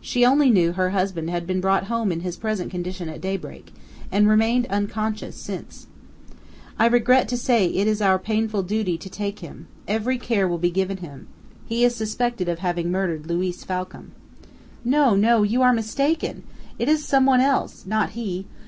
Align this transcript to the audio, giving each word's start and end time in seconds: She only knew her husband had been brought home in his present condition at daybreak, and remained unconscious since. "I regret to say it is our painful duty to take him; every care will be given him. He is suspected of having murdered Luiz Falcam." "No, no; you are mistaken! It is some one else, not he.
She 0.00 0.24
only 0.24 0.48
knew 0.48 0.74
her 0.74 0.90
husband 0.90 1.28
had 1.28 1.44
been 1.44 1.60
brought 1.60 1.86
home 1.88 2.12
in 2.12 2.20
his 2.20 2.36
present 2.36 2.70
condition 2.70 3.08
at 3.08 3.20
daybreak, 3.20 3.74
and 4.12 4.28
remained 4.28 4.68
unconscious 4.68 5.34
since. 5.34 5.88
"I 6.78 6.86
regret 6.86 7.26
to 7.30 7.36
say 7.36 7.66
it 7.66 7.88
is 7.88 8.00
our 8.00 8.16
painful 8.20 8.62
duty 8.62 8.96
to 8.96 9.10
take 9.10 9.40
him; 9.40 9.66
every 9.88 10.18
care 10.18 10.46
will 10.46 10.58
be 10.58 10.70
given 10.70 10.98
him. 10.98 11.26
He 11.66 11.82
is 11.82 11.96
suspected 11.96 12.48
of 12.48 12.60
having 12.60 12.92
murdered 12.92 13.26
Luiz 13.26 13.64
Falcam." 13.64 14.12
"No, 14.84 15.16
no; 15.16 15.42
you 15.42 15.62
are 15.62 15.72
mistaken! 15.72 16.44
It 16.78 16.88
is 16.88 17.04
some 17.04 17.26
one 17.26 17.40
else, 17.40 17.84
not 17.84 18.10
he. 18.10 18.46